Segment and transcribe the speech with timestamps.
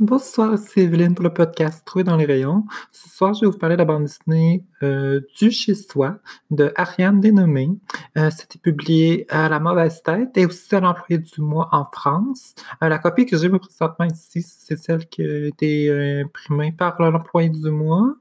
[0.00, 2.64] Bonsoir, c'est Evelyne pour le podcast Trouver dans les rayons.
[2.92, 6.18] Ce soir, je vais vous parler de la bande dessinée euh, Du chez soi
[6.52, 7.70] de Ariane Dénommé.
[8.16, 12.54] Euh, C'était publié à La Mauvaise Tête et aussi à l'employé du mois en France.
[12.80, 17.02] Euh, la copie que j'ai présentement ici, c'est celle qui a été euh, imprimée par
[17.02, 18.14] l'employé du mois.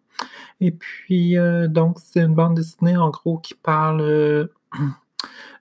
[0.59, 4.50] Et puis, euh, donc, c'est une bande dessinée en gros qui parle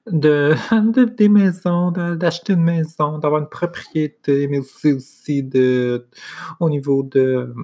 [0.06, 0.54] de,
[0.92, 6.06] de, des maisons, d'acheter une maison, d'avoir une propriété, mais aussi, aussi de,
[6.60, 7.54] au niveau de,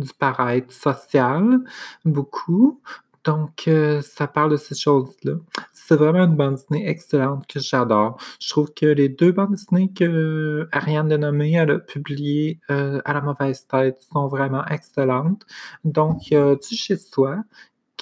[0.00, 1.60] du paraître social,
[2.04, 2.80] beaucoup.
[3.24, 5.32] Donc, euh, ça parle de ces choses-là.
[5.72, 8.18] C'est vraiment une bande dessinée excellente que j'adore.
[8.40, 13.14] Je trouve que les deux bandes dessinées que Ariane Denomé elle a publiées euh, à
[13.14, 15.44] la mauvaise tête sont vraiment excellentes.
[15.84, 17.38] Donc, il y a du chez soi,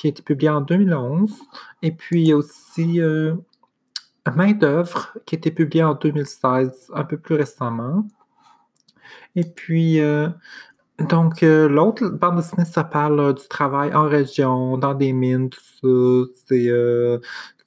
[0.05, 1.33] qui a été publié en 2011.
[1.81, 3.35] Et puis, il y a aussi euh,
[4.37, 8.07] Main d'œuvre, qui a été publié en 2016, un peu plus récemment.
[9.35, 10.29] Et puis, euh,
[11.09, 15.61] donc, euh, l'autre bande dessinée, ça parle du travail en région, dans des mines, tout
[15.61, 16.33] ça.
[16.49, 17.18] C'est euh,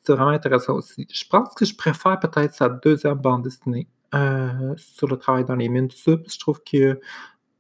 [0.08, 1.08] vraiment intéressant aussi.
[1.12, 3.88] Je pense que je préfère peut-être sa deuxième bande dessinée
[4.78, 6.12] sur le travail dans les mines, tout ça.
[6.28, 7.00] Je trouve que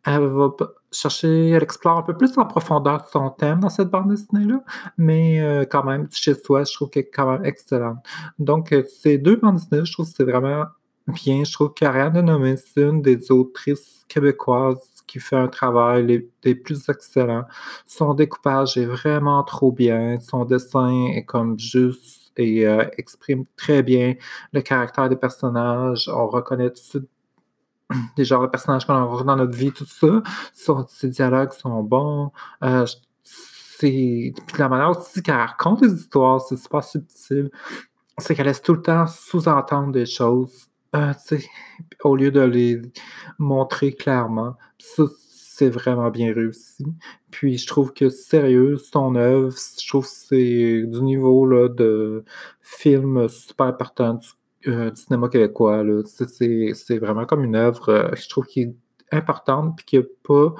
[0.08, 0.50] elle va
[0.92, 4.64] chercher, elle explore un peu plus en profondeur son thème dans cette bande dessinée-là,
[4.98, 7.98] mais euh, quand même, chez soi, je trouve qu'elle est quand même excellente.
[8.40, 10.66] Donc, euh, ces deux bandes dessinées, je trouve que c'est vraiment
[11.08, 11.44] bien.
[11.44, 16.56] Je trouve qu'Ariane Denomé, c'est une des autrices québécoises qui fait un travail les, des
[16.56, 17.46] plus excellents.
[17.86, 20.20] Son découpage est vraiment trop bien.
[20.20, 24.16] Son dessin est comme juste et euh, exprime très bien
[24.54, 26.10] le caractère des personnages.
[26.14, 27.10] On reconnaît tout de suite
[28.16, 30.22] des genres de personnages qu'on a dans notre vie, tout ça.
[30.54, 32.32] Son, ses dialogues sont bons.
[32.64, 32.86] Euh,
[33.24, 34.34] c'est...
[34.48, 37.52] Puis la manière aussi qu'elle raconte les histoires, c'est super subtil.
[38.18, 41.14] C'est qu'elle laisse tout le temps sous-entendre des choses, euh,
[42.04, 42.82] au lieu de les
[43.38, 44.56] montrer clairement.
[44.80, 45.04] Ça,
[45.58, 46.86] c'est vraiment bien réussi.
[47.32, 52.24] Puis je trouve que sérieux, son œuvre, je trouve que c'est du niveau là, de
[52.62, 54.20] film super important
[54.68, 55.84] euh, du cinéma québécois.
[56.06, 58.76] C'est vraiment comme une œuvre, euh, je trouve, qui est
[59.12, 60.54] importante puis qui n'a pas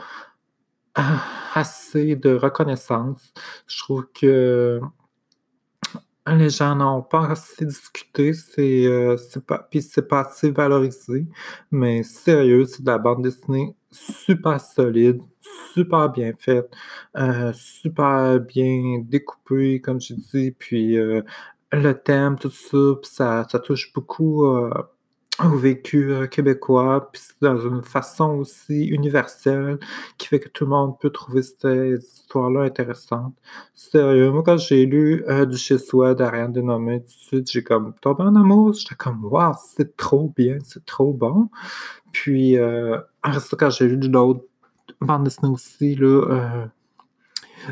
[1.00, 1.02] euh,
[1.54, 3.34] assez de reconnaissance.
[3.68, 4.82] Je trouve que
[6.36, 9.16] les gens n'ont pas assez discuté, c'est euh,
[9.46, 11.26] pas, puis c'est pas assez valorisé.
[11.72, 15.22] Mais sérieux, c'est de la bande dessinée super solide,
[15.74, 16.70] super bien faite,
[17.18, 21.22] euh, super bien découpée, comme je dis, puis euh,
[21.72, 24.70] le thème, tout ça, puis ça, ça touche beaucoup euh,
[25.44, 29.78] au vécu euh, québécois, puis c'est dans une façon aussi universelle
[30.18, 33.34] qui fait que tout le monde peut trouver cette histoire-là intéressante.
[33.76, 37.94] Sérieux, moi, quand j'ai lu euh, Du chez-soi d'Ariane Dénommé, tout de suite, j'ai comme
[38.02, 38.74] tombé en amour.
[38.74, 41.50] J'étais comme, waouh, c'est trop bien, c'est trop bon.
[42.12, 42.98] Puis, euh,
[43.60, 44.44] quand j'ai lu d'autres
[45.02, 46.66] bandes dessinées aussi, là, euh,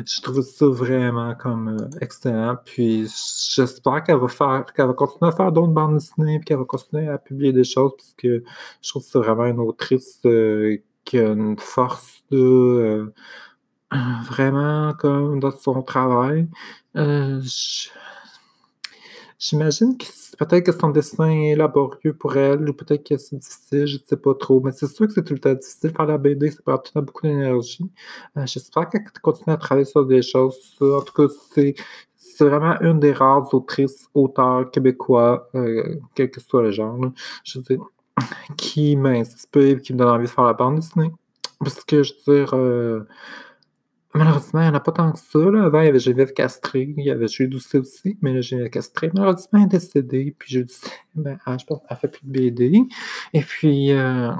[0.06, 2.56] je trouve ça vraiment comme euh, excellent.
[2.64, 3.06] Puis
[3.54, 6.64] j'espère qu'elle va faire, qu'elle va continuer à faire d'autres bandes dessinées, puis qu'elle va
[6.64, 8.42] continuer à publier des choses, parce que
[8.82, 13.12] je trouve que c'est vraiment une autrice euh, qui a une force de euh,
[14.26, 16.48] vraiment comme dans son travail.
[16.94, 17.88] Je-
[19.38, 20.06] J'imagine que
[20.38, 24.02] peut-être que son dessin est laborieux pour elle, ou peut-être que c'est difficile, je ne
[24.02, 24.60] sais pas trop.
[24.60, 26.92] Mais c'est sûr que c'est tout le temps difficile faire la BD, ça prend tout
[26.94, 27.90] le temps beaucoup d'énergie.
[28.36, 30.56] Euh, j'espère qu'elle continue à travailler sur des choses.
[30.80, 31.74] En tout cas, c'est
[32.36, 36.98] c'est vraiment une des rares autrices, auteurs québécois, euh, quel que soit le genre,
[37.44, 37.84] je veux dire,
[38.56, 41.12] qui m'inspire, qui me donne envie de faire la bande dessinée.
[41.60, 43.06] Parce que, je veux dire, euh,
[44.16, 45.38] Malheureusement, il n'y en a pas tant que ça.
[45.38, 45.64] Là.
[45.64, 48.70] Avant, il y avait Geneviève Castré, il y avait Jules Doucet aussi, mais là, Geneviève
[48.70, 50.34] Castré, malheureusement, elle est décédée.
[50.38, 52.82] Puis Jules Doucet, ben, elle, je pense qu'elle fait plus de BD.
[53.32, 54.32] Et puis, euh,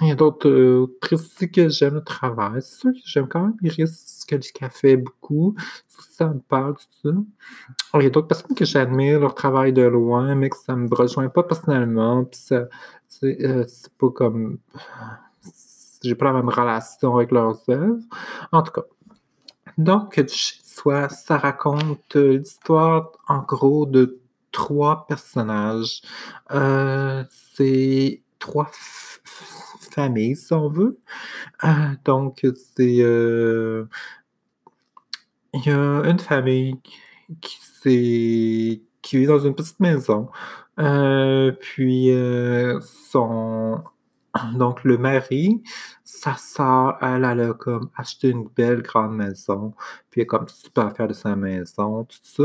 [0.00, 2.60] il y a d'autres euh, autrices que j'aime le travail.
[2.62, 5.54] C'est sûr que j'aime quand même Iris, qu'elle fait beaucoup.
[5.88, 7.98] Ça me parle, tout ça.
[7.98, 10.88] Il y a d'autres personnes que j'admire leur travail de loin, mais que ça me
[10.94, 12.24] rejoint pas personnellement.
[12.24, 12.68] Puis ça,
[13.08, 14.58] c'est euh, c'est pas comme.
[16.02, 18.02] J'ai pas la même relation avec leurs œuvres.
[18.50, 18.82] En tout cas.
[19.78, 24.20] Donc, chez soi, ça raconte l'histoire, en gros, de
[24.52, 26.02] trois personnages.
[26.50, 27.24] Euh,
[27.54, 28.70] c'est trois
[29.92, 30.98] familles, si on veut.
[31.64, 31.68] Euh,
[32.04, 32.46] donc,
[32.76, 32.98] c'est...
[33.00, 33.86] euh,
[35.54, 36.76] il y a une famille
[37.40, 40.28] qui, s'est- qui vit dans une petite maison.
[40.78, 42.10] Euh, puis,
[43.10, 43.82] son...
[44.54, 45.62] Donc, le mari,
[46.04, 49.72] sa sœur, elle, a comme acheté une belle grande maison,
[50.10, 52.44] puis elle est comme super fière de sa maison, tout ça.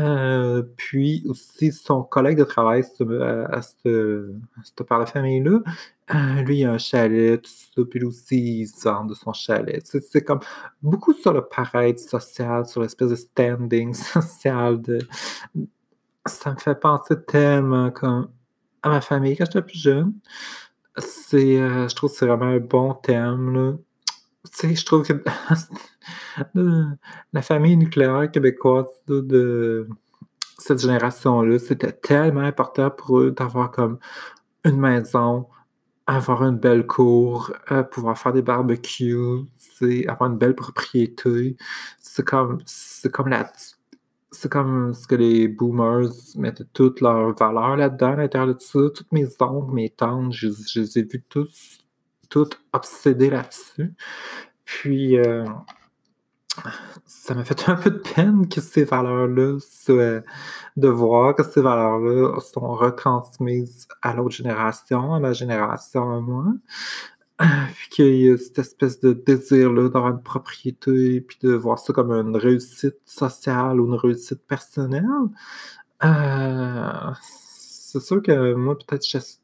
[0.00, 5.60] Euh, puis aussi, son collègue de travail, ce- à, cette, à cette par la famille-là,
[6.14, 9.32] Euh, lui, il a un chalet, tout ça, puis lui aussi, il sort de son
[9.34, 9.82] chalet.
[9.86, 10.40] C'est comme
[10.82, 14.98] beaucoup sur le paraître social, sur l'espèce de standing social de...
[16.26, 18.28] Ça me fait penser tellement comme
[18.82, 20.12] à ma famille quand j'étais plus jeune.
[20.98, 23.78] C'est, euh, je trouve que c'est vraiment un bon thème.
[24.44, 25.22] Tu sais, je trouve que
[27.32, 29.88] la famille nucléaire québécoise de
[30.58, 33.98] cette génération-là, c'était tellement important pour eux d'avoir comme
[34.64, 35.46] une maison,
[36.06, 39.44] avoir une belle cour, euh, pouvoir faire des barbecues,
[40.08, 41.56] avoir une belle propriété.
[42.00, 43.50] C'est comme, c'est comme la,
[44.30, 48.78] c'est comme ce que les boomers mettaient toute leur valeur là-dedans, à l'intérieur de ça.
[48.94, 51.78] Toutes mes oncles, mes tantes, je, les ai vus tous,
[52.28, 53.94] toutes obsédés là-dessus.
[54.64, 55.44] Puis, euh,
[57.06, 59.58] ça m'a fait un peu de peine que ces valeurs-là,
[60.76, 66.44] de voir que ces valeurs-là sont retransmises à l'autre génération, à ma génération, à moi.
[67.38, 71.92] Puis qu'il y a cette espèce de désir-là d'avoir une propriété, puis de voir ça
[71.92, 75.04] comme une réussite sociale ou une réussite personnelle.
[76.04, 79.38] Euh, c'est sûr que moi, peut-être, je suis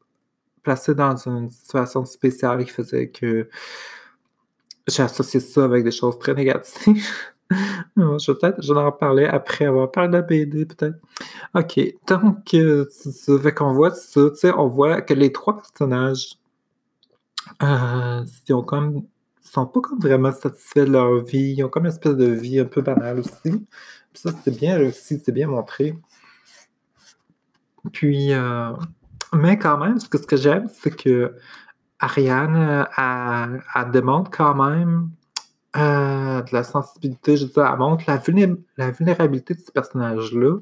[0.62, 3.49] placé dans une situation spéciale qui faisait que
[4.87, 7.06] j'ai associé ça avec des choses très négatives.
[7.97, 10.99] je vais peut-être, j'en parler après avoir parlé de la BD, peut-être.
[11.55, 11.81] OK.
[12.06, 16.37] Donc, euh, ça fait qu'on voit ça, tu sais, on voit que les trois personnages,
[17.62, 19.06] euh, ils ont comme,
[19.41, 21.55] sont pas comme vraiment satisfaits de leur vie.
[21.56, 23.67] Ils ont comme une espèce de vie un peu banale aussi.
[24.14, 25.99] Ça, c'était bien réussi, c'était bien montré.
[27.93, 28.73] Puis, euh,
[29.35, 31.35] mais quand même, ce que, ce j'aime, c'est que
[31.99, 35.11] Ariane, euh, elle, demande quand même
[35.76, 40.58] euh, de la sensibilité, je veux dire, elle montre la, vulnérabilité de ces personnages-là,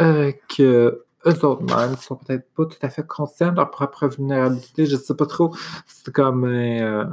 [0.00, 4.08] euh, que eux autres même sont peut-être pas tout à fait conscients de leur propre
[4.08, 5.54] vulnérabilité, je sais pas trop.
[5.86, 6.44] C'est comme.
[6.44, 7.04] ouais,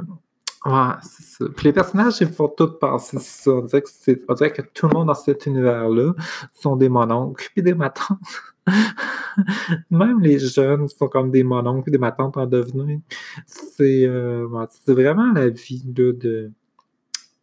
[1.02, 1.44] c'est ça.
[1.56, 3.50] Puis les personnages, ils font tous penser ça.
[3.50, 6.12] On dirait, que tout le monde dans cet univers-là
[6.54, 8.18] sont des mononcles puis des matantes.
[9.90, 13.00] Même les jeunes sont comme des mononcles, des matantes en devenir.
[13.46, 14.46] C'est euh,
[14.86, 16.50] vraiment la vie de,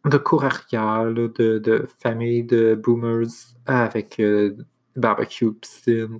[0.04, 4.56] de cour arrière, de, de, famille de boomers avec euh,
[4.96, 6.18] barbecue, piscine,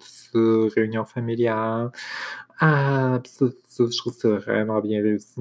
[0.74, 1.90] réunion familiale.
[2.60, 3.46] Ah, ça,
[3.78, 5.40] je trouve ça vraiment bien réussi.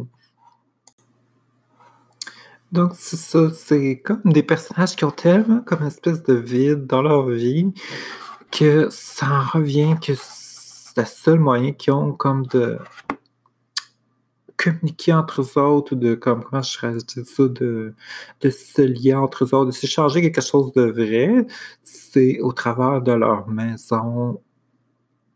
[2.71, 6.85] Donc, c'est ça, c'est comme des personnages qui ont tellement comme une espèce de vide
[6.87, 7.71] dans leur vie
[8.51, 12.77] que ça en revient que c'est le seul moyen qu'ils ont comme de
[14.57, 17.93] communiquer entre eux autres, de, comme, comment je dire ça, de,
[18.41, 21.45] de se lier entre eux autres, de s'échanger quelque chose de vrai,
[21.83, 24.41] c'est au travers de leur maison,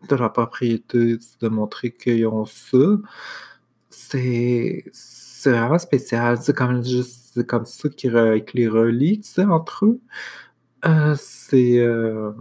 [0.10, 2.78] de leur propriété, de montrer qu'ils ont ça.
[3.90, 6.38] C'est, c'est vraiment spécial.
[6.42, 10.00] C'est comme, juste, comme ça qui, les relie, tu sais, entre eux.
[10.86, 11.80] Euh, c'est.
[11.80, 12.32] Euh,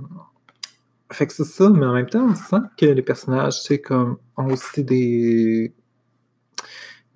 [1.10, 3.80] fait que c'est ça, mais en même temps, on sent que les personnages, tu sais,
[3.80, 5.72] comme, ont aussi des.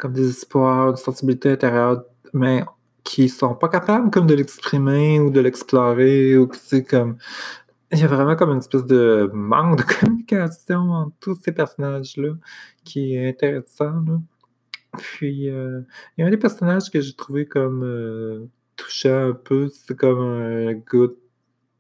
[0.03, 2.03] Comme des espoirs, des sensibilités intérieures,
[2.35, 2.65] mais
[3.05, 6.51] qui sont pas capables comme de l'exprimer ou de l'explorer ou
[6.91, 7.19] comme
[7.93, 12.17] il y a vraiment comme une espèce de manque de communication entre tous ces personnages
[12.17, 12.33] là
[12.85, 14.21] qui est intéressant là.
[14.99, 15.83] puis euh,
[16.17, 19.97] il y a un des personnages que j'ai trouvé comme euh, touchant un peu c'est
[19.97, 21.13] comme un gars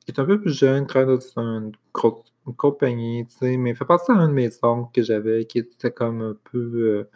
[0.04, 3.76] qui est un peu plus jeune, travaille dans une grosse compagnie, tu sais, mais il
[3.76, 6.58] fait penser à un de mes oncles que j'avais, qui était comme un peu...
[6.58, 7.11] Euh,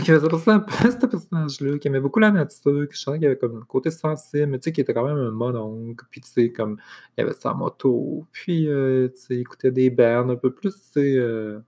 [0.00, 3.38] qui faisait un peu ce personnage-là, qui aimait beaucoup la nature, qui chantait qu'il avait
[3.38, 6.30] comme un côté sensible, mais tu sais, qui était quand même un mononcle, puis tu
[6.30, 6.78] sais, comme,
[7.16, 10.74] il avait sa moto, puis, euh, tu sais, il écoutait des bands un peu plus,
[10.74, 11.58] tu sais, euh,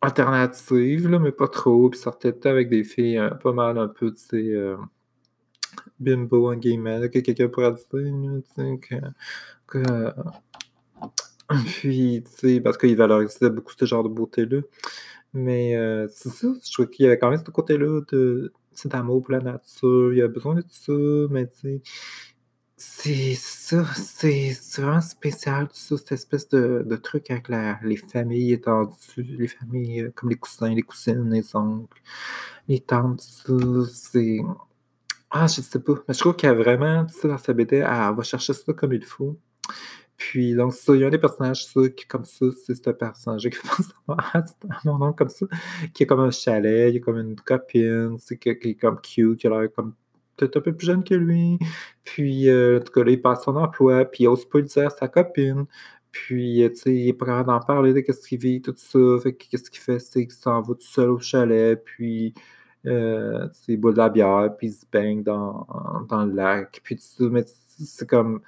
[0.00, 4.18] alternatives, là, mais pas trop, puis sortait avec des filles pas mal un peu, tu
[4.18, 4.76] sais
[5.98, 8.42] bimbo, en guillemets, que quelqu'un pourrait dire,
[8.80, 8.94] que,
[9.66, 10.12] que,
[11.66, 14.60] puis, tu sais, parce qu'il valorisait beaucoup ce genre de beauté-là.
[15.36, 18.52] Mais euh, c'est ça, je trouve qu'il y avait quand même ce côté-là de
[18.86, 20.92] d'amour pour la nature, il y a besoin de tout ça,
[21.30, 21.82] mais tu sais,
[22.76, 27.48] c'est ça, c'est vraiment spécial, tout ça, cette espèce de, de truc avec
[27.82, 32.02] les familles étendues, les familles euh, comme les cousins, les cousines, les oncles,
[32.68, 33.20] les tantes,
[33.92, 34.40] c'est
[35.30, 35.94] ah, je sais pas.
[36.08, 38.54] Mais je trouve qu'il y a vraiment, tu sais, dans sa BD, elle va chercher
[38.54, 39.38] ça comme il faut.
[40.16, 42.90] Puis, donc, ça, il y a un des personnages, ça, qui, comme ça, c'est ce
[42.90, 44.42] personnage qui pense à
[44.84, 45.46] mon nom comme ça,
[45.92, 49.00] qui est comme un chalet, il est comme une copine, c'est qui, qui est comme
[49.00, 49.94] cute, qui a l'air comme
[50.36, 51.58] peut-être un peu plus jeune que lui.
[52.04, 54.64] Puis, euh, en tout cas, là, il passe son emploi, puis il n'ose pas le
[54.64, 55.66] dire à sa copine.
[56.12, 58.98] Puis, tu sais, il est capable d'en parler de qu'est-ce qu'il vit, tout ça.
[59.22, 62.32] Fait que qu'est-ce qu'il fait, c'est qu'il s'en va tout seul au chalet, puis
[62.86, 65.66] euh, tu sais, il boit de la bière, puis il se baigne dans,
[66.08, 67.24] dans le lac, puis tout ça.
[67.30, 67.44] Mais
[67.78, 68.40] c'est comme...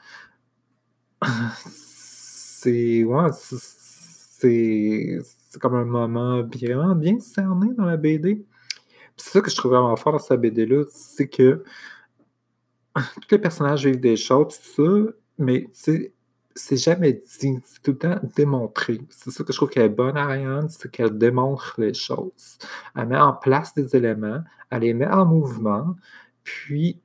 [1.67, 3.05] c'est...
[3.05, 5.19] Ouais, c'est...
[5.61, 8.45] Comme un moment vraiment bien cerné dans la BD.
[9.17, 11.65] C'est ça que je trouve vraiment fort dans cette BD-là, c'est que
[12.95, 17.99] tous les personnages vivent des choses, tout ça, mais c'est jamais dit, c'est tout le
[17.99, 19.01] temps démontré.
[19.11, 22.59] C'est ça que je trouve qu'elle est bonne, Ariane, c'est qu'elle démontre les choses.
[22.97, 25.97] Elle met en place des éléments, elle les met en mouvement,
[26.43, 27.01] puis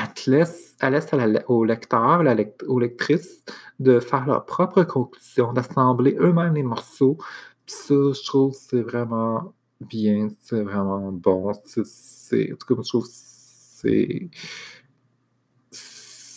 [0.00, 1.10] elle laisse, elle laisse
[1.48, 2.34] au lecteur, la
[2.66, 3.44] aux lectrices,
[3.78, 7.18] de faire leur propre conclusion, d'assembler eux-mêmes les morceaux.
[7.66, 11.50] Puis ça, je trouve, c'est vraiment bien, c'est vraiment bon.
[11.50, 14.30] En tout cas, je trouve c'est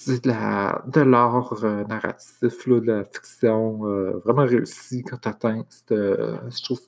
[0.05, 6.63] c'est de l'art euh, narratif, de la fiction euh, vraiment réussi quand tu atteins je
[6.63, 6.81] trouve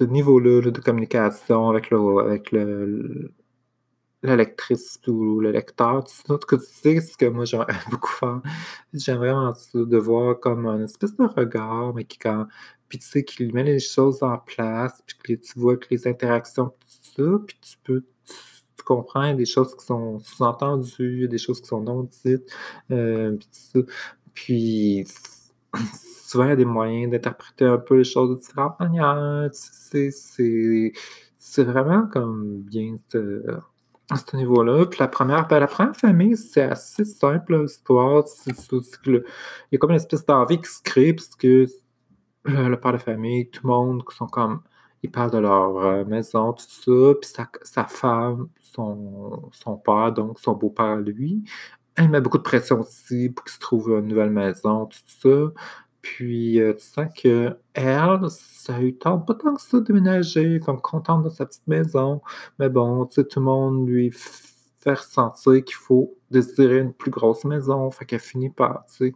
[0.00, 3.32] ce niveau-là de communication avec le avec le,
[4.22, 6.04] la lectrice ou le lecteur.
[6.04, 6.14] Tu
[6.60, 8.40] sais, ce que moi j'aimerais beaucoup faire.
[8.94, 12.46] J'aimerais vraiment ça, de voir comme une espèce de regard, mais qui quand.
[12.88, 16.08] Puis tu sais, qu'il met les choses en place, puis que tu vois que les
[16.08, 18.04] interactions, tout ça, puis tu peux
[18.76, 22.50] tu comprends, des choses qui sont sous-entendues, des choses qui sont non dites,
[22.90, 23.36] euh,
[24.32, 25.04] puis,
[26.26, 29.48] souvent, il y a des moyens d'interpréter un peu les choses de différentes manières.
[29.52, 30.92] C'est
[31.64, 32.96] vraiment comme bien
[34.10, 34.86] à ce niveau-là.
[34.86, 38.24] Puis la première, ben, la première famille, c'est assez simple, l'histoire.
[38.46, 39.22] Il
[39.72, 41.66] y a comme une espèce d'envie qui se crée, puisque le,
[42.44, 44.62] le père de famille, tout le monde qui sont comme
[45.02, 47.30] ils parlent de leur euh, maison, tout ça, puis
[47.64, 51.42] sa, femme, son, son père, donc son beau-père, lui.
[52.00, 55.52] Elle met beaucoup de pression aussi pour qu'il se trouve une nouvelle maison, tout ça.
[56.00, 59.84] Puis euh, tu sens que elle, ça a eu tant, pas tant que ça de
[59.84, 62.22] déménager, comme contente de sa petite maison.
[62.58, 67.10] Mais bon, tu sais, tout le monde lui fait ressentir qu'il faut désirer une plus
[67.10, 67.90] grosse maison.
[67.90, 69.14] Fait qu'elle finit par, tu sais,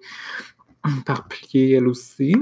[1.07, 2.37] par plier elle aussi.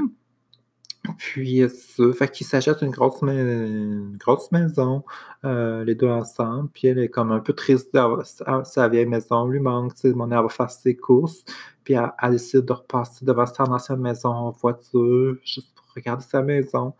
[1.18, 5.04] Puis ça, fait qu'ils s'achètent une grosse, une grosse maison,
[5.44, 6.68] euh, les deux ensemble.
[6.72, 10.12] Puis elle est comme un peu triste d'avoir sa, vieille maison, lui manque, tu sais,
[10.12, 11.44] mon va faire ses courses.
[11.82, 16.42] Puis elle, décide de repasser devant sa ancienne maison en voiture, juste pour regarder sa
[16.42, 16.94] maison.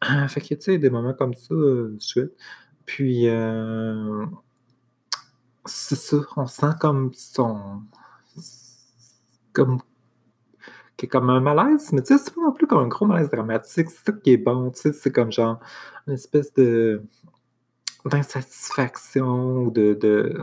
[0.28, 2.34] fait que, tu sais, des moments comme ça, euh, chouette.
[2.86, 4.24] Puis, euh,
[5.66, 7.82] c'est ça, on sent comme son.
[9.52, 9.78] comme
[10.96, 13.06] qui est comme un malaise, mais tu sais, c'est pas non plus comme un gros
[13.06, 13.88] malaise dramatique.
[13.90, 15.60] C'est ça qui est bon, tu sais, c'est comme genre
[16.06, 17.02] une espèce de
[18.04, 20.34] d'insatisfaction ou de,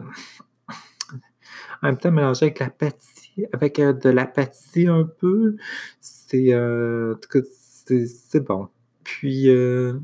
[1.82, 5.56] en même temps mélangé avec l'apathie, avec euh, de l'apathie un peu.
[6.00, 7.48] C'est euh, en tout cas,
[7.86, 8.70] c'est bon.
[9.03, 10.00] Puis euh,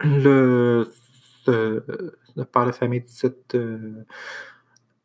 [0.00, 0.88] le,
[1.46, 3.56] le père de famille de cette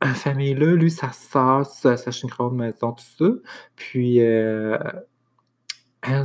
[0.08, 3.32] famille-là, lui, sa sœur s'achète une grande maison, tout ça.
[3.76, 4.78] Puis, euh,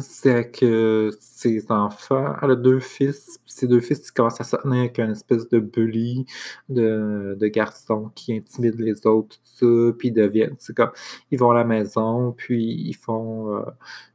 [0.01, 4.45] c'est que ses enfants, elle a deux fils, puis ses deux fils, ils commencent à
[4.45, 6.27] se avec une espèce de bully
[6.69, 10.91] de, garçon qui intimide les autres, tout ça, puis ils deviennent, c'est comme,
[11.31, 13.63] ils vont à la maison, puis ils font, euh,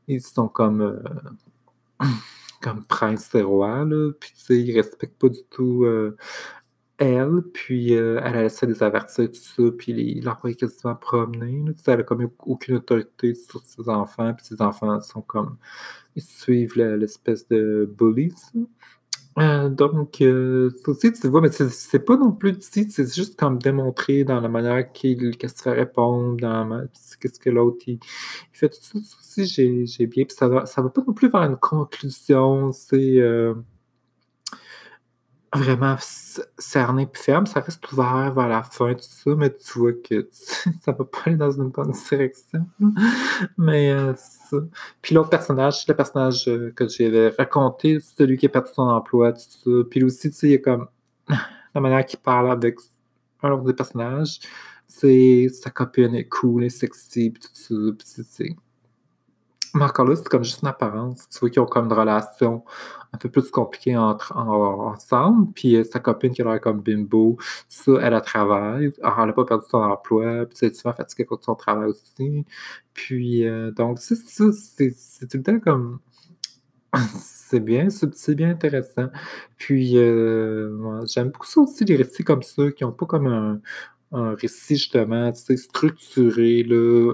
[0.08, 1.02] ils sont comme, euh,
[2.62, 5.86] comme prince et roi, là, puis tu sais, ils respectent pas du tout
[6.98, 11.64] elle, puis euh, elle a laissé des avertir, tout ça, puis il l'envoyait quasiment promener.
[11.66, 15.58] Là, elle a comme aucune autorité sur ses enfants, puis ses enfants sont comme.
[16.16, 18.34] Ils suivent l'espèce de bully.
[19.40, 23.58] Euh, donc, euh, aussi, tu vois, mais c'est pas non plus dit, c'est juste comme
[23.58, 26.88] démontré dans la manière qu'il se fait répondre, dans
[27.20, 28.00] qu'est-ce que l'autre il,
[28.52, 29.00] fait tout ça.
[29.00, 29.46] aussi,
[29.88, 30.26] j'ai bien.
[30.26, 33.20] Puis ça va, ça va pas non plus vers une conclusion, c'est.
[33.20, 33.56] Euh,
[35.54, 35.96] vraiment
[36.58, 40.28] cerné puis ferme, ça reste ouvert vers la fin, tout ça, mais tu vois que
[40.32, 42.66] ça va pas aller dans une bonne direction.
[43.58, 44.58] Mais euh, ça.
[45.02, 49.34] Puis l'autre personnage, le personnage euh, que j'avais raconté, celui qui a perdu son emploi,
[49.34, 49.72] tout ça.
[49.90, 50.88] Puis aussi, tu sais, il y a comme
[51.76, 52.78] la manière qu'il parle avec
[53.42, 54.40] un autre des personnages,
[54.88, 58.56] c'est sa copine est cool et sexy, puis tout ça, puis c'est
[59.74, 61.28] mais encore là, c'est comme juste une apparence.
[61.30, 62.64] Tu vois qu'ils ont comme une relation
[63.12, 65.52] un peu plus compliquée entre, ensemble.
[65.54, 67.38] Puis euh, sa copine qui a l'air comme bimbo,
[67.68, 68.92] ça, elle a travail.
[69.02, 70.46] Alors, elle n'a pas perdu son emploi.
[70.46, 72.46] Puis c'est souvent fatiguée contre son travail aussi.
[72.94, 76.00] Puis euh, donc, c'est ça, c'est tout le temps comme.
[77.16, 79.08] c'est bien, c'est bien intéressant.
[79.58, 83.60] Puis euh, j'aime beaucoup ça aussi, les récits comme ça, qui n'ont pas comme un
[84.14, 87.14] un récit justement, tu sais, structuré, là,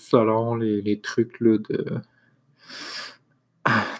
[0.00, 2.00] selon les, trucs, là, de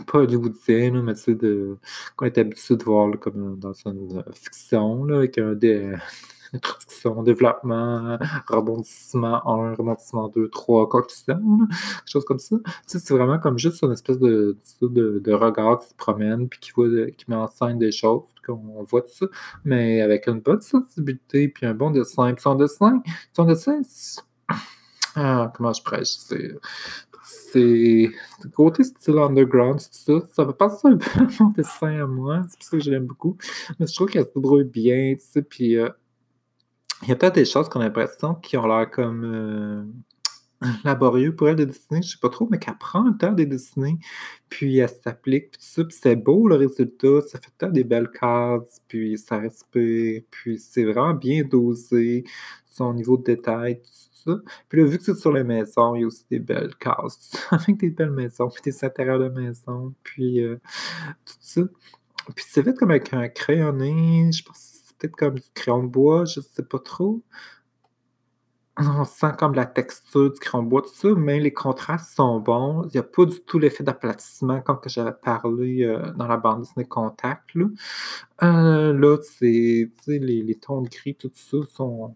[0.06, 1.76] pas hollywoodien, mais tu sais, de,
[2.16, 5.94] qu'on est habitué de voir comme dans une fiction, là, avec un des
[6.54, 11.36] introduction, développement, rebondissement 1, rebondissement 2, 3, conclusion,
[11.68, 12.56] quelque chose comme ça.
[12.64, 16.58] Tu sais, c'est vraiment comme juste une espèce de, de, regard qui se promène, puis
[16.60, 19.26] qui, voit, qui met en scène des choses, qu'on voit tout ça,
[19.64, 22.32] mais avec une bonne sensibilité, puis un bon dessin.
[22.32, 23.02] Puis son dessin,
[23.34, 23.82] son dessin,
[25.18, 26.54] ah, comment je prêche, c'est
[27.28, 28.10] c'est
[28.54, 30.26] côté style underground, tout ça.
[30.32, 32.42] Ça va passer un peu à mon dessin à moi.
[32.48, 33.36] C'est pour ça que je l'aime beaucoup.
[33.78, 35.42] Mais je trouve qu'elle se débrouille bien, tu sais.
[35.42, 35.90] Puis euh,
[37.02, 39.84] il y a peut-être des choses qu'on a l'impression qui ont l'air comme euh,
[40.84, 43.44] laborieux pour elle de dessiner, je sais pas trop, mais qu'elle prend le temps de
[43.44, 43.98] dessiner,
[44.48, 47.84] puis elle s'applique, puis tout ça, puis c'est beau le résultat, ça fait peut-être des
[47.84, 52.24] belles cases, puis ça respire, puis c'est vraiment bien dosé,
[52.66, 53.80] son niveau de détail,
[54.68, 57.46] Puis là, vu que c'est sur les maisons, il y a aussi des belles cases,
[57.50, 60.56] avec des belles maisons, puis des intérieurs de maison, puis euh,
[61.24, 61.62] tout ça.
[62.34, 66.24] Puis c'est fait comme avec un crayonné, je pense peut-être comme du crayon de bois,
[66.24, 67.22] je sais pas trop.
[68.80, 72.38] On sent comme la texture du crayon de bois, tout ça, mais les contrastes sont
[72.38, 72.84] bons.
[72.84, 76.36] Il n'y a pas du tout l'effet d'aplatissement comme que j'avais parlé euh, dans la
[76.36, 77.54] bande dessinée Contact.
[77.54, 77.66] Là,
[78.44, 82.14] euh, là c'est les tons de gris, tout ça, sont,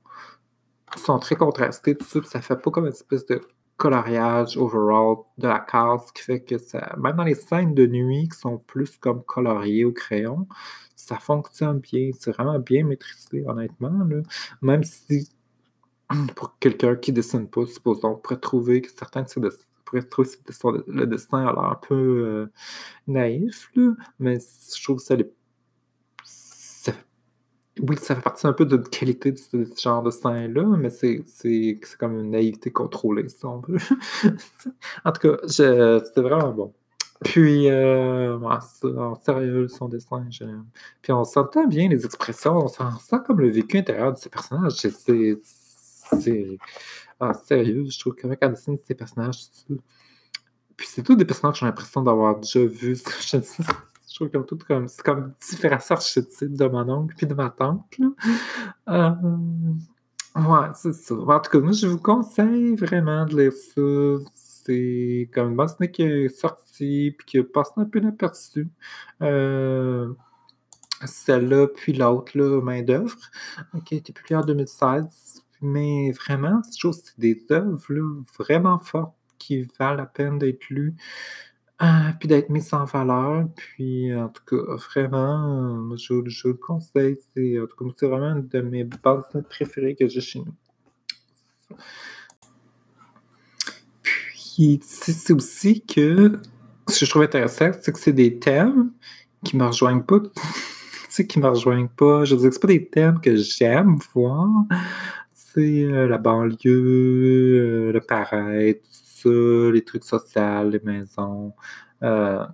[1.01, 3.41] sont très contrastés, tout ça, puis ça fait pas comme une espèce de
[3.77, 8.29] coloriage overall de la case qui fait que ça, même dans les scènes de nuit
[8.29, 10.47] qui sont plus comme coloriées au crayon,
[10.95, 12.11] ça fonctionne bien.
[12.19, 14.05] C'est vraiment bien maîtrisé, honnêtement.
[14.09, 14.23] Là.
[14.61, 15.31] Même si,
[16.37, 20.83] pour quelqu'un qui ne dessine pas, supposons, on pourrait trouver que certains de ces dessins
[20.87, 22.47] le dessin a l'air un peu euh,
[23.07, 25.23] naïf, là, mais je trouve que ça, ça,
[27.81, 31.25] oui, ça fait partie un peu la qualité de ce, genre de dessin-là, mais c'est
[31.99, 33.79] comme une naïveté contrôlée, si on veut.
[35.05, 36.75] en tout cas, c'était vraiment bon.
[37.25, 40.67] Puis, euh, en sérieux, son dessin, j'aime.
[41.01, 44.73] Puis on sentait bien les expressions, on sent comme le vécu intérieur de ces personnages.
[44.73, 45.41] C'est.
[46.21, 46.59] c'est
[47.21, 49.45] ah, sérieux, je trouve que quand elle dessine ces personnages,
[50.77, 53.01] puis c'est tous des personnages que j'ai l'impression d'avoir déjà vus.
[53.21, 53.39] Je,
[54.13, 54.89] je trouve comme tout comme.
[54.89, 57.99] C'est comme différents archétypes de mon oncle puis de ma tante.
[57.99, 58.09] Là.
[58.89, 59.15] Euh,
[60.37, 61.15] ouais, c'est ça.
[61.15, 64.31] En tout cas, moi, je vous conseille vraiment de lire ça
[64.65, 68.69] c'est comme une dessinée qui est sortie puis qui a passé un peu inaperçu.
[69.23, 70.13] Euh,
[71.05, 73.17] celle-là, puis l'autre, là, Main d'œuvre,
[73.85, 75.43] qui a été publiée en 2016.
[75.63, 77.81] Mais vraiment, je trouve que c'est des œuvres
[78.39, 80.95] vraiment fortes qui valent la peine d'être lues.
[81.83, 81.87] Euh,
[82.21, 83.47] puis d'être mises en valeur.
[83.57, 87.17] Puis, en tout cas, vraiment, je, je le conseille.
[87.35, 90.55] C'est, en tout cas, c'est vraiment une de mes bandes préférées que j'ai chez nous
[94.83, 96.41] c'est aussi que
[96.89, 98.91] ce que je trouve intéressant, c'est que c'est des thèmes
[99.45, 100.21] qui me rejoignent pas.
[101.29, 102.25] qui me rejoignent pas.
[102.25, 104.49] Je veux dire c'est pas des thèmes que j'aime voir.
[105.59, 111.53] Euh, la banlieue, euh, le tout ça, les trucs sociaux, les maisons.
[112.03, 112.45] Euh,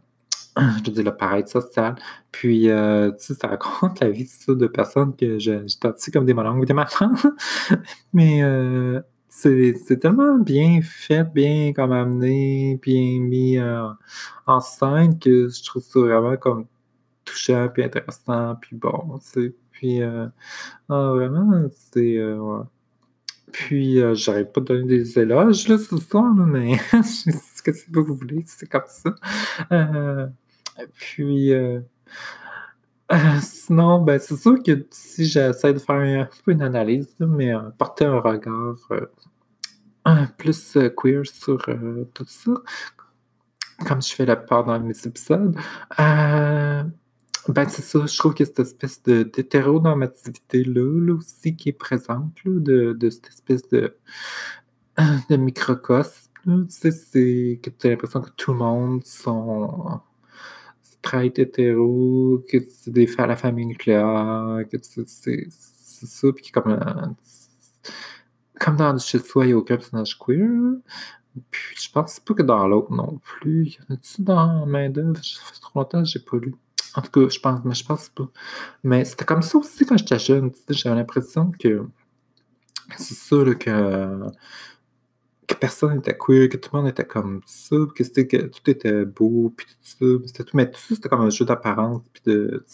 [0.84, 1.96] je dire, le pareil social.
[2.32, 2.68] Puis, tu
[3.18, 5.60] sais, ça raconte la vie de personnes que j'ai
[6.12, 7.12] comme des monologues ou des matins.
[8.12, 8.42] Mais
[9.40, 13.88] c'est tellement bien fait, bien comme amené, bien mis euh,
[14.46, 16.66] en scène que je trouve ça vraiment comme
[17.24, 20.26] touchant, puis intéressant, puis bon, tu Puis, euh,
[20.88, 22.18] ah, vraiment, c'est...
[22.18, 22.62] Euh,
[23.52, 28.00] puis, j'arrive pas à donner des éloges, là, ce soir, mais ce que c'est que
[28.00, 29.14] vous voulez, c'est comme ça.
[30.98, 31.52] puis...
[33.40, 38.04] sinon, ben, c'est sûr que si j'essaie de faire un, peu une analyse, mais porter
[38.04, 38.76] un regard
[40.36, 42.52] plus euh, queer sur euh, tout ça,
[43.86, 45.56] comme je fais la part dans mes épisodes.
[47.48, 51.72] Ben, c'est ça, je trouve qu'il y a cette espèce d'hétéronormativité-là là, aussi qui est
[51.72, 53.96] présente, de, de, cette espèce de,
[55.30, 56.28] de microcosme.
[56.44, 60.00] Tu sais, c'est que tu as l'impression que tout le monde sont
[60.82, 66.78] straight hétéro, que c'est des à la famille nucléaire, que c'est ça, puis comme
[68.60, 70.50] comme dans du chez soi, il n'y a aucun personnage queer.
[71.50, 73.68] Puis je pense pas que dans l'autre non plus.
[73.68, 75.16] Y en a-tu dans Main d'œuvre?
[75.22, 76.54] Ça fait trop longtemps que j'ai pas lu.
[76.98, 78.28] En tout cas, je pense, mais je pense pas.
[78.82, 80.50] Mais c'était comme ça aussi quand j'étais jeune.
[80.68, 81.86] J'avais l'impression que
[82.96, 84.18] c'est ça que,
[85.46, 89.04] que personne n'était queer, que tout le monde était comme ça, que, que tout était
[89.04, 92.64] beau, puis tout ça, tout, mais tout ça, c'était comme un jeu d'apparence, puis de,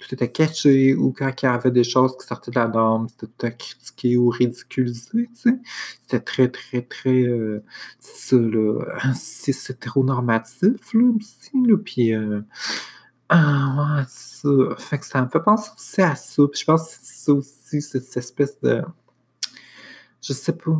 [0.00, 3.06] tout était caché, ou quand il y avait des choses qui sortaient de la norme,
[3.10, 5.30] c'était tout à critiquer ou ridiculiser.
[6.00, 7.62] C'était très, très, très, euh,
[8.00, 8.80] ça, là,
[9.14, 11.52] c'est hétéronormatif, là, aussi,
[11.84, 12.12] puis...
[12.12, 12.40] Euh,
[13.34, 14.48] ah, ouais, ça.
[14.76, 16.42] Fait que ça me fait penser aussi à ça.
[16.50, 18.82] Puis je pense que ça aussi, cette espèce de.
[20.20, 20.72] Je sais pas.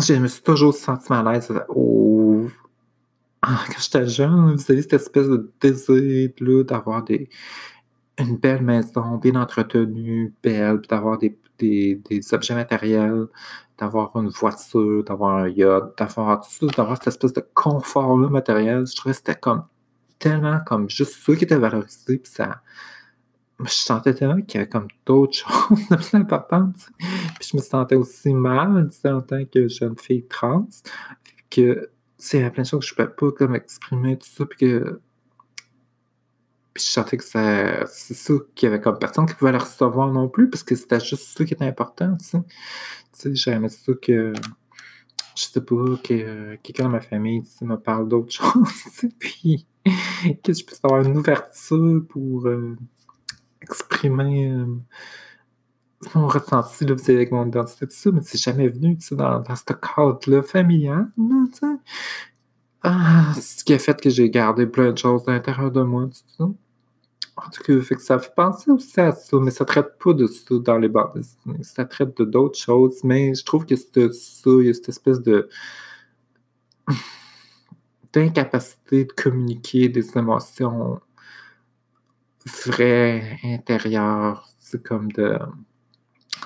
[0.00, 2.48] Je me suis toujours senti mal à l'aise au...
[3.42, 6.30] Ah, quand j'étais jeune, vous avez cette espèce de désir
[6.64, 7.28] d'avoir des...
[8.18, 13.26] une belle maison, bien entretenue, belle, puis d'avoir des, des, des, objets matériels,
[13.78, 18.86] d'avoir une voiture, d'avoir un yacht, d'avoir tout d'avoir cette espèce de confort-là matériel.
[18.86, 19.64] Je trouvais que c'était comme
[20.22, 22.62] tellement comme juste ça qui était valorisé, puis ça.
[23.60, 26.88] Je sentais tellement qu'il y avait comme d'autres choses de plus importantes.
[26.98, 30.66] Puis je me sentais aussi mal en tant que jeune fille trans,
[31.50, 31.90] que
[32.32, 34.58] il y plein de choses que je ne pouvais pas comme exprimer, tout ça, puis
[34.58, 35.00] que.
[36.72, 40.10] Puis je sentais que c'est ça qu'il y avait comme personne qui pouvait le recevoir
[40.12, 42.38] non plus, parce que c'était juste ça qui était important, tu sais.
[43.12, 44.32] Tu sais, j'aimais ça que
[45.36, 50.64] je sais pas, que quelqu'un de ma famille me parle d'autres choses, puis que je
[50.64, 52.76] puisse avoir une ouverture pour euh,
[53.60, 54.66] exprimer euh,
[56.14, 59.64] mon ressenti là, avec mon identité, tout ça, mais c'est jamais venu dans, dans ce
[59.64, 61.10] cadre-là familial.
[61.16, 61.76] Là,
[62.84, 66.06] ah, ce qui a fait que j'ai gardé plein de choses à l'intérieur de moi,
[66.06, 66.44] tout ça.
[67.36, 70.12] En tout cas, fait que ça fait penser aussi à ça, mais ça traite pas
[70.12, 71.22] de ça dans les bandes
[71.62, 74.90] Ça traite de d'autres choses, mais je trouve que c'est ça, il y a cette
[74.90, 75.48] espèce de
[78.12, 81.00] d'incapacité de communiquer des émotions
[82.66, 84.48] vraies, intérieures.
[84.58, 85.38] C'est comme de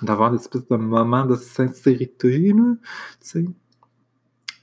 [0.02, 2.74] d'avoir des espèces de moments de sincérité, là,
[3.20, 3.44] tu sais.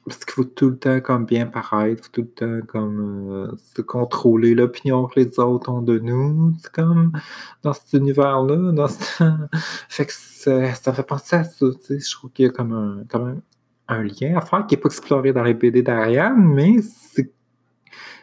[0.06, 3.82] Parce qu'il faut tout le temps comme bien paraître, tout le temps comme euh, se
[3.82, 6.54] contrôler l'opinion que les autres ont de nous.
[6.62, 7.13] C'est comme
[7.63, 8.88] dans cet univers-là, dans
[9.89, 12.00] fait que ça, ça, fait penser à ça, tu sais.
[12.00, 13.04] Je trouve qu'il y a comme un,
[13.88, 16.78] un lien à faire qui n'est pas exploré dans les BD d'Ariane, mais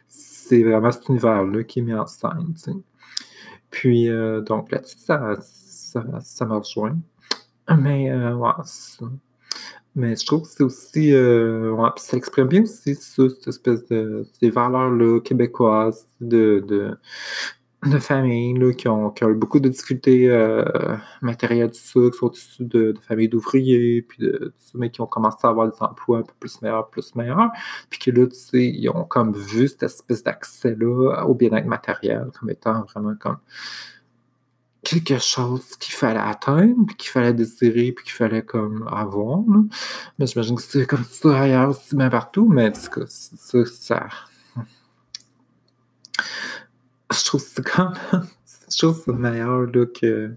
[0.09, 2.55] c'est vraiment cet univers-là qui est mis en scène.
[3.70, 6.99] Puis, euh, donc là-dessus, ça, ça, ça me rejoint.
[7.79, 8.51] Mais, euh, ouais.
[9.94, 11.12] Mais je trouve que c'est aussi.
[11.12, 14.27] Euh, ouais, ça exprime bien aussi ça, cette espèce de.
[14.40, 16.96] ces valeurs-là québécoises de,
[17.87, 20.64] de familles là, qui, ont, qui ont eu beaucoup de difficultés euh,
[21.23, 25.38] matérielles, tout ça, qui sont issus de, familles d'ouvriers, puis de, mais qui ont commencé
[25.45, 27.51] à avoir des emplois un peu plus meilleurs, plus meilleurs.
[27.88, 32.27] Puis que là, tu sais, ils ont comme vu cette espèce d'accès-là au bien-être matériel
[32.38, 33.38] comme étant vraiment comme
[34.83, 39.40] quelque chose qu'il fallait atteindre, puis qu'il fallait désirer, puis qu'il fallait comme avoir.
[40.19, 43.64] Mais j'imagine que c'est comme ça ailleurs aussi, bien partout, mais en tout cas, ça,
[43.64, 44.09] ça...
[47.12, 47.94] Je trouve c'est comme...
[48.70, 50.35] je trouve c'est meilleur là, que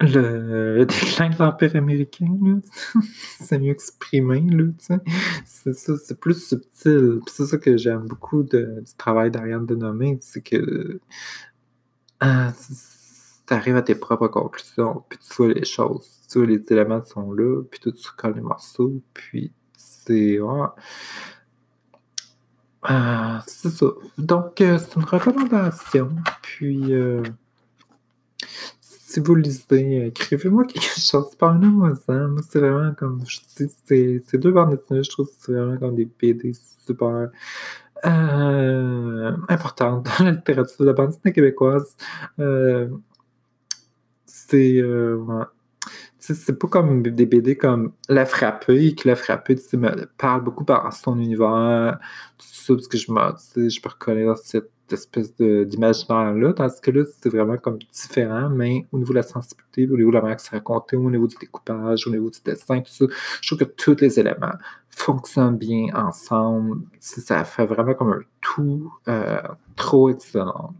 [0.00, 2.60] le, déclin de l'Empire américain,
[3.40, 4.64] c'est mieux exprimé, là,
[5.44, 7.20] c'est ça, c'est plus subtil.
[7.26, 11.00] c'est ça que j'aime beaucoup de, du travail d'Ariane Denomé, c'est que
[12.20, 12.52] ah,
[13.46, 17.04] tu arrives à tes propres conclusions, puis tu vois les choses, tu vois les éléments
[17.04, 20.38] sont là, puis tu colles les morceaux, puis c'est...
[22.88, 23.86] Ah, c'est ça.
[24.16, 26.10] Donc, euh, c'est une recommandation.
[26.42, 27.22] Puis, euh,
[28.90, 32.12] si vous lisez, écrivez-moi quelque chose, parlez-moi ça.
[32.12, 35.78] Moi, c'est vraiment comme, je dis, c'est deux bandes dessinées, je trouve que c'est vraiment
[35.78, 36.52] comme des PD
[36.86, 37.30] super
[38.04, 41.96] euh, importante dans la littérature de la bande dessinée québécoise.
[42.38, 42.88] Euh,
[44.26, 45.44] c'est euh,
[46.34, 50.92] c'est pas comme des BD comme La Frappée, qui La Frappée me parle beaucoup par
[50.92, 51.98] son univers,
[52.38, 57.04] tout ça, parce que je, me, je peux reconnaître cette espèce d'imaginaire-là, tandis que là,
[57.20, 60.36] c'est vraiment comme différent, mais au niveau de la sensibilité, au niveau de la manière
[60.36, 63.06] que c'est raconté, au niveau du découpage, au niveau du dessin, tout ça,
[63.40, 64.54] je trouve que tous les éléments
[64.90, 66.82] fonctionnent bien ensemble.
[67.00, 69.40] Ça fait vraiment comme un tout euh,
[69.74, 70.74] trop excellent.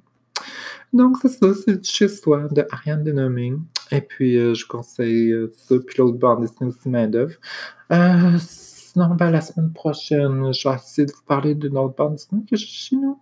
[0.96, 3.54] Donc, c'est ça, c'est chez soi de Ariane Denomé.
[3.90, 7.36] Et puis, euh, je conseille euh, ça, puis l'autre bande dessinée aussi, main d'œuvre.
[8.38, 12.44] sinon, ben, la semaine prochaine, je vais essayer de vous parler d'une autre bande dessinée
[12.48, 13.18] que j'ai chez nous.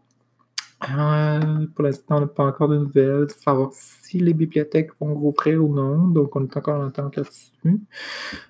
[0.90, 5.64] Euh, pour l'instant, on n'a pas encore de nouvelles, savoir si les bibliothèques vont rouvrir
[5.64, 6.08] ou non.
[6.08, 7.80] Donc, on est encore en attente là-dessus.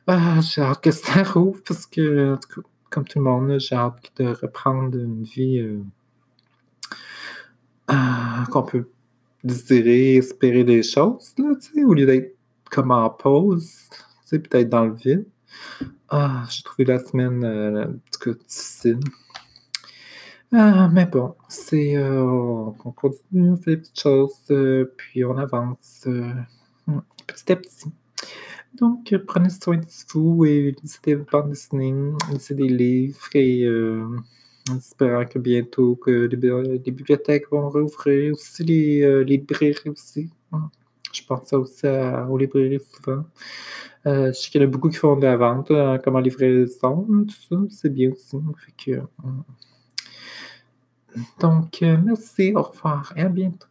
[0.07, 2.37] Ah, j'ai hâte que ça rouvre parce que,
[2.91, 5.83] comme tout le monde, j'ai hâte de reprendre une vie euh,
[7.91, 8.89] euh, qu'on peut
[9.45, 11.53] désirer, espérer des choses, là,
[11.87, 12.37] au lieu d'être
[12.71, 13.89] comme en pause,
[14.31, 15.27] peut-être dans le vide.
[16.09, 18.99] Ah, j'ai trouvé la semaine, en tout cas difficile.
[20.53, 25.37] Ah, mais bon, c'est, heu, on continue, on fait des petites choses, heu, puis on
[25.37, 26.33] avance, heu,
[26.87, 27.91] mmh, petit à petit.
[28.75, 33.65] Donc, heu, prenez soin de vous et lisez des bandes dessinées, lisez des livres et
[34.71, 39.91] en espérant que bientôt que les bi les bibliothèques vont rouvrir, aussi les, les librairies
[39.91, 40.31] aussi.
[41.13, 41.87] Je pense ça aussi
[42.29, 43.25] aux librairies souvent.
[44.07, 46.17] Heu, je sais qu'il y en a beaucoup qui font de la vente, heu, comme
[46.17, 48.37] en livraison, tout ça, c'est bien aussi.
[51.41, 53.69] Donc, merci, au revoir et à bientôt.